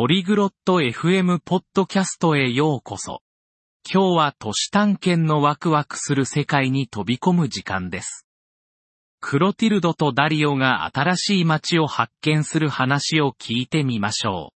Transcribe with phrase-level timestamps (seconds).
[0.00, 3.20] ポリグロット FM ポッドキャストへようこそ。
[3.84, 8.24] 今日は都市探検のワクワクする世界に飛び込む時間です。
[9.18, 14.54] クロティルドとダリオが新しい街を発見する話を聞いてみましょう。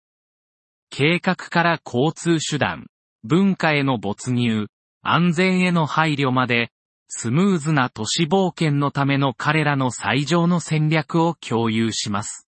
[0.89, 2.87] 計画から交通手段、
[3.23, 4.67] 文化への没入、
[5.03, 6.69] 安全への配慮まで、
[7.07, 12.48] スムーズな都市冒険のための彼らの最上の戦略を共有します。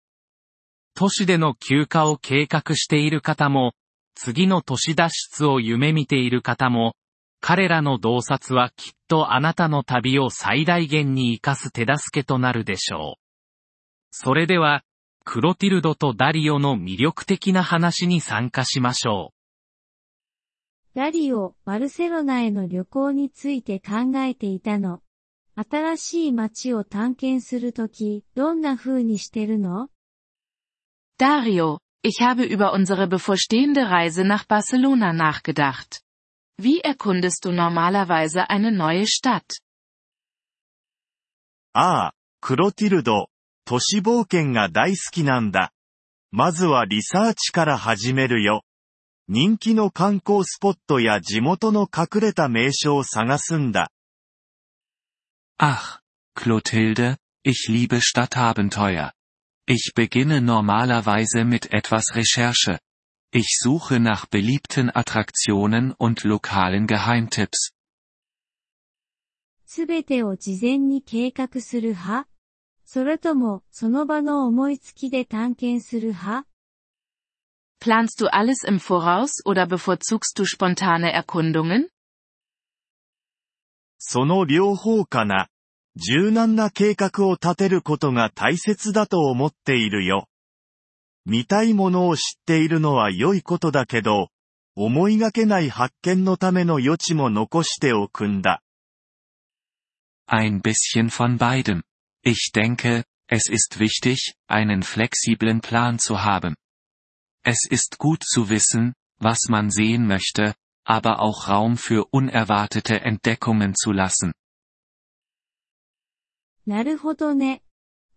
[0.98, 3.74] 都市での休暇を計画している方も、
[4.16, 6.96] 次の都市脱出を夢見ている方も、
[7.40, 13.22] 彼らの洞察はきっとあなたの旅を最大限に活かす手助けとなるでしょう。
[14.10, 14.82] それでは、
[15.24, 19.32] クロティルドとダリオの魅力的な話に参加しましょ
[20.96, 25.02] うダリオ、バルセロナへの旅行について考えていたの。
[25.54, 29.90] 新しい街を探検するとき、どんな風にしてるの？
[31.18, 36.00] Dario, ich habe über unsere bevorstehende Reise nach Barcelona nachgedacht.
[36.56, 39.60] Wie erkundest du normalerweise eine neue Stadt?
[41.74, 43.28] ああ、クロティルド、
[43.64, 45.72] 都市冒険が大好きなんだ。
[46.30, 48.62] まずはリサーチから始めるよ。
[49.26, 53.90] 人気の観光スポットや地元の隠れた名所を探すんだ。
[55.58, 56.00] Ach,
[56.36, 59.17] Clotilde, ich liebe Stadtabenteuer.
[59.67, 62.79] Ich beginne normalerweise mit etwas Recherche.
[63.31, 67.71] Ich suche nach beliebten Attraktionen und lokalen Geheimtipps.
[69.65, 72.27] すべてを事前に計画する派
[72.85, 76.47] それとも、その場の思いつきで探検する派
[77.79, 81.89] Planst du alles im Voraus oder bevorzugst du spontane Erkundungen?
[83.97, 85.49] その両方かな。
[86.00, 90.28] 柔軟な計画を立てることが大切だと思っているよ。
[91.26, 94.28] 見たいものを知っているのは良いことだけど、
[94.76, 98.62] 思いがけない発見のための余地も残しておくんだ。
[100.30, 101.82] Ein bisschen von beidem.
[102.22, 106.54] Ich denke, es ist wichtig, einen flexiblen Plan zu haben.
[107.42, 110.54] Es ist gut zu wissen, was man sehen möchte,
[110.84, 114.32] aber auch Raum für unerwartete Entdeckungen zu lassen.
[116.68, 117.62] なるほどね。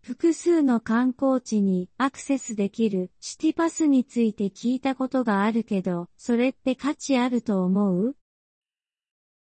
[0.01, 8.15] 複数の観光地にアクセスできるシティパスについて聞いたことがあるけど、それって価値あると思う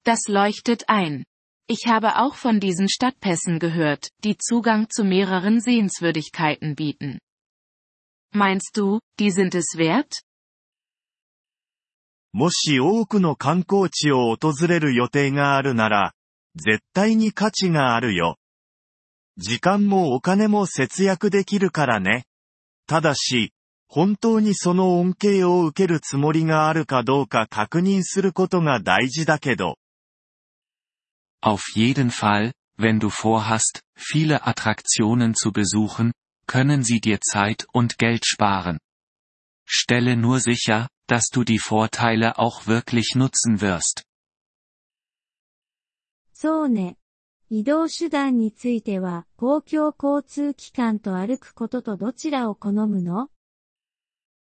[0.04, 1.24] Das leuchtet ein.
[1.66, 7.18] Ich habe auch von diesen Stadtpässen gehört, die Zugang zu mehreren Sehenswürdigkeiten bieten.
[8.32, 10.22] Meinst du, die sind es wert?
[12.32, 16.14] もし多くの観光地を訪れる予定があるなら、
[16.54, 18.36] 絶対に価値があるよ。
[19.40, 22.26] 時間もお金も節約できるからね。
[22.86, 23.54] ただし、
[23.88, 29.78] 本当にその恩恵を受けるつもりがあるかどうか確認することが大事だけど。
[31.42, 36.12] Auf jeden Fall, wenn du vorhast, viele Attraktionen zu besuchen,
[36.46, 38.78] können sie dir Zeit und Geld sparen.
[39.64, 44.04] Stelle nur sicher, dass du die Vorteile auch wirklich nutzen wirst.
[46.34, 46.99] そうね。
[47.52, 53.28] 移動手段については、公共交通機関と歩くこととどちらを好むの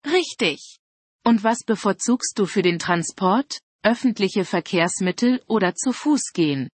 [0.06, 0.79] ？Richtig.
[1.25, 3.59] Und was bevorzugst du für den Transport?
[3.84, 6.69] Öffentliche Verkehrsmittel oder zu Fuß gehen?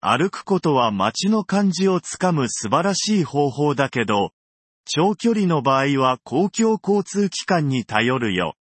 [0.00, 4.32] 歩くことは街の感じをつかむ素晴らしい方法だけど、
[4.86, 8.56] 長距離の場合は公共交通機関に頼るよ。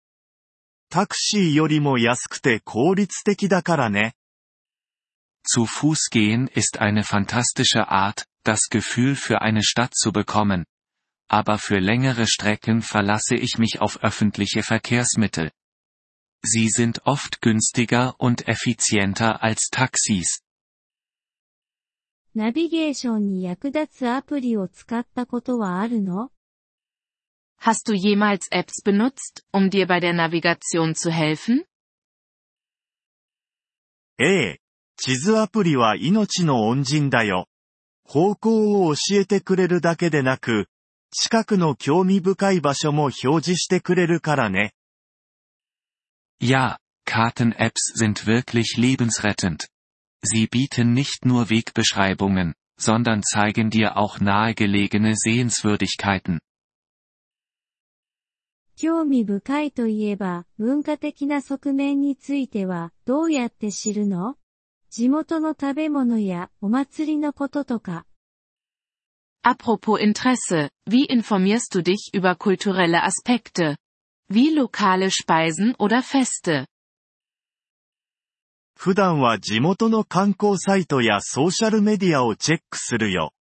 [0.91, 4.17] タクシーよりも安くて効率的だからね。
[5.44, 10.66] Zu Fuß gehen ist eine fantastische Art, das Gefühl für eine Stadt zu bekommen.
[11.28, 15.52] Aber für längere Strecken verlasse ich mich auf öffentliche Verkehrsmittel.
[16.42, 20.42] Sie sind oft günstiger und effizienter als Taxis.
[22.36, 26.32] ナビゲーションに役立つアプリを使ったことはあるの
[27.60, 31.66] Hast du jemals Apps benutzt, um dir bei der Navigation zu helfen?
[34.18, 34.62] ええ。
[34.97, 37.47] 地図アプリは命の恩人だよ。
[38.05, 40.69] 方向を教えてくれるだけでなく、
[41.11, 44.73] 近くの興味深い場所も表示してくれるからね。
[46.41, 49.69] Ja, Karten-Apps sind wirklich lebensrettend.
[50.23, 56.41] Sie bieten nicht nur Wegbeschreibungen, sondern zeigen dir auch nahegelegene Sehenswürdigkeiten.
[58.77, 64.37] 興味深いといえば、文化的な側面については、どうやって知るの
[64.94, 68.06] 地元の食べ物やお祭りのこととか。
[69.44, 73.78] Apropos Interesse, wie informierst du dich über kulturelle Aspekte?
[74.30, 76.66] Wie lokale Speisen oder Feste?
[78.78, 83.34] 普段は地元の観光サイトやソーシャルメディアをチェックするよ。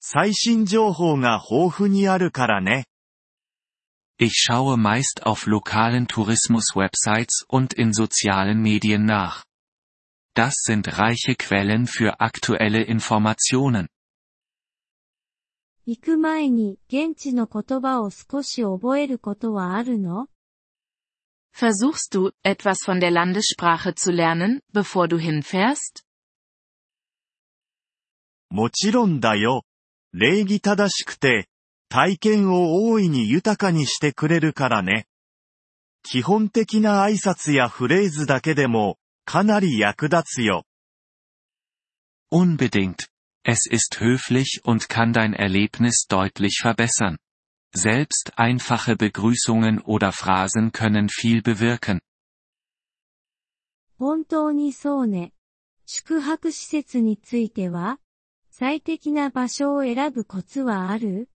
[0.00, 2.84] 最新情報が豊富にあるからね。
[4.18, 9.44] Ich schaue meist auf lokalen Tourismus-Websites und in sozialen Medien nach.
[10.37, 13.87] Das sind reiche Quellen für aktuelle Informationen.
[15.87, 20.27] 行く前に現地の言葉を少し覚えることはあるの
[21.55, 26.03] Versuchst du, etwas von der Landessprache zu lernen, bevor du hinfährst?
[28.51, 29.63] もちろんだよ。
[30.13, 31.49] 礼儀正しくて、
[31.89, 35.07] 体験を大いに豊かにしてくれるからね。
[36.03, 40.64] 基本的な挨拶やフレーズだけでも、かなり役立つよ。
[42.30, 43.08] Unbedingt.
[43.44, 47.18] Es ist höflich und kann dein Erlebnis deutlich verbessern.
[47.74, 52.00] Selbst einfache Begrüßungen oder Phrasen können viel bewirken.
[53.98, 55.32] 本当にそうね。
[55.86, 57.98] 宿泊施設については
[58.50, 61.28] 最適な場所を選ぶコツはある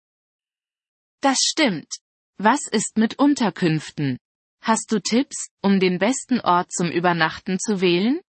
[1.22, 2.00] Das stimmt.
[2.40, 4.20] Was ist mit Unterkünften?
[4.65, 8.23] Hast du Tipps, um den besten Ort zum Übernachten zu wählen?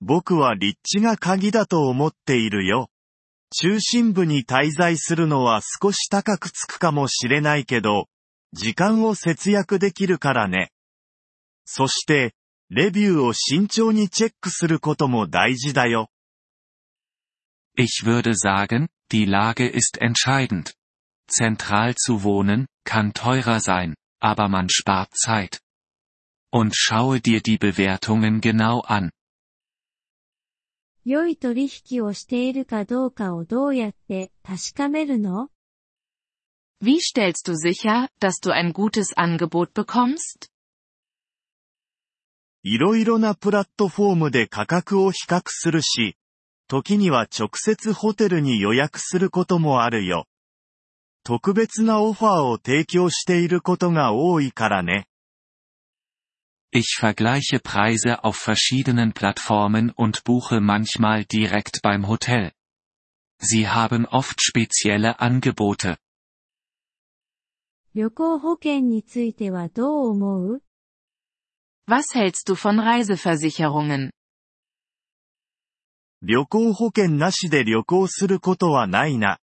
[0.00, 2.88] 僕は立地が鍵だと思っているよ。
[3.54, 8.08] 中心部に滞在するのは少し高くつくかもしれないけど、
[8.54, 10.72] 時間を節約できるからね。
[11.66, 12.34] そして、
[12.70, 16.08] レビューを慎重にチェックすることも大事だよ。
[17.76, 20.72] Ich würde sagen, die Lage ist entscheidend.
[21.28, 25.60] Zentral zu wohnen, kann teurer sein, aber man spart Zeit.
[26.52, 29.10] Und schaue dir die Bewertungen genau an.
[31.04, 35.48] 良い取引をしているかどうかをどうやって確かめるの
[36.80, 40.50] Wie stellst du sicher, dass du ein gutes Angebot bekommst?
[42.64, 46.16] いろいろなプラットフォームで価格を比較するし、
[46.68, 50.26] 時には直接ホテルに予約することもあるよ。
[51.23, 55.07] 特別なオファーを提供していることが多いからね。
[56.71, 62.51] Ich vergleiche Preise auf verschiedenen Plattformen und buche manchmal direkt beim Hotel.
[63.39, 65.97] Sie haben oft spezielle Angebote.
[67.93, 70.61] 旅行保険についてはどう思う
[71.89, 74.11] Was hältst du von Reiseversicherungen?
[76.21, 79.39] 旅行保険なしで旅行することはないな。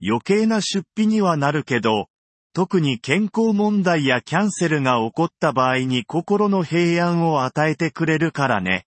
[0.00, 2.08] 余計な出費にはなるけど、
[2.52, 8.86] 特に健康問題やキャンセルが起こった場合に心の平安を与えてくれるからね。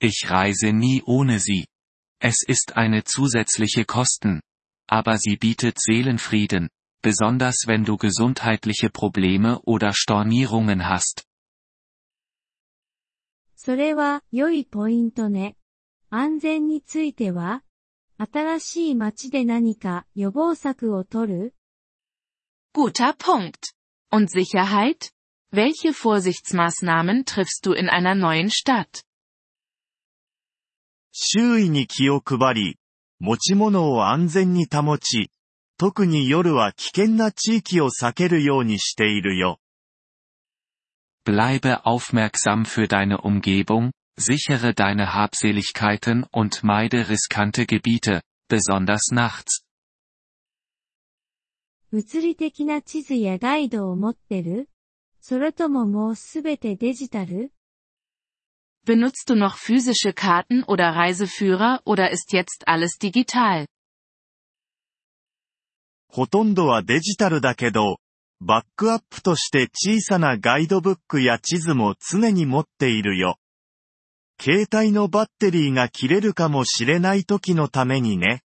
[0.00, 1.66] Ich reise nie ohne sie.
[2.20, 4.42] Es ist eine zusätzliche Kosten.
[4.86, 6.68] Aber sie bietet Seelenfrieden,
[7.02, 11.24] besonders wenn du gesundheitliche Probleme oder Stornierungen hast.
[13.56, 15.56] それは良いポイントね。
[16.10, 17.62] 安全については
[18.17, 21.55] 新しい街で何か予防策を取る
[22.73, 23.73] Guter Punkt.
[24.11, 25.11] Und Sicherheit?
[25.51, 29.03] Welche Vorsichtsmaßnahmen triffst du in einer neuen Stadt?
[31.11, 32.77] 周囲に気を配り、
[33.19, 35.31] 持ち物を安全に保ち、
[35.77, 39.59] 特に夜は危険な地域を避けるようにしているよ。
[41.25, 49.63] Bleibe aufmerksam für deine Umgebung, sichere deine Habseligkeiten und meide riskante Gebiete, besonders nachts.
[51.91, 54.69] 物理的な地図やガイドを持ってる
[55.21, 57.51] それとももうすべてデジタル
[58.85, 63.65] Benutzt du noch physische Karten oder Reiseführer oder ist jetzt alles digital?
[66.07, 67.97] ほとんどはデジタルだけど、
[68.41, 73.37] バックアップとして小さなガイドブックや地図も常に持っているよ。
[74.40, 78.42] 携帯のバッテリーが切れるかもしれない時のためにね。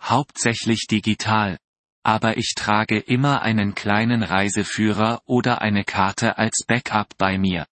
[0.00, 1.58] Hauptsächlich digital.
[2.04, 7.66] Aber ich trage immer einen kleinen Reiseführer oder eine Karte als Backup bei mir.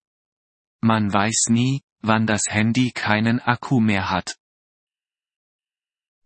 [0.83, 4.37] Man weiß nie, wann das Handy keinen Akku mehr hat.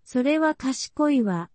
[0.05, 1.51] それは賢いわ。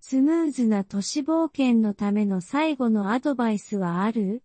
[0.00, 4.42] スムーズな都市冒険のための最後のアドバイスはある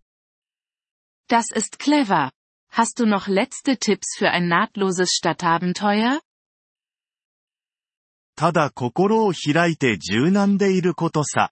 [1.29, 2.31] Das ist clever.
[2.75, 6.21] Hast du noch letzte Tipps für ein nahtloses Stadtabenteuer?
[8.35, 11.51] ただ心を開いて柔軟でいることさ。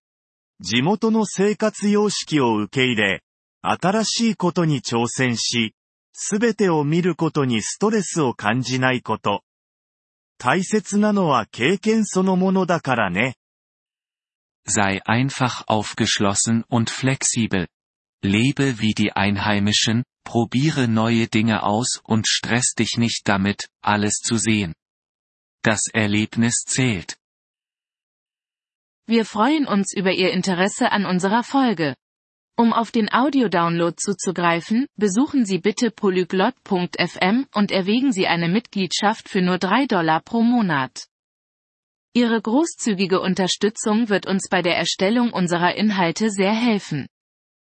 [0.60, 3.22] 地元の生活様式を受け入れ、
[3.62, 5.76] 新しいことに挑戦し、
[6.12, 9.44] すべてを見ることにストレスを感じないこと。
[10.40, 13.36] 大切なのは経験そのものだからね。
[14.68, 17.68] Sei einfach aufgeschlossen und flexibel.
[18.24, 24.38] Lebe wie die Einheimischen, probiere neue Dinge aus und stress dich nicht damit, alles zu
[24.38, 24.74] sehen.
[25.64, 27.18] Das Erlebnis zählt.
[29.08, 31.96] Wir freuen uns über Ihr Interesse an unserer Folge.
[32.56, 39.42] Um auf den Audiodownload zuzugreifen, besuchen Sie bitte polyglot.fm und erwägen Sie eine Mitgliedschaft für
[39.42, 41.08] nur 3 Dollar pro Monat.
[42.14, 47.08] Ihre großzügige Unterstützung wird uns bei der Erstellung unserer Inhalte sehr helfen.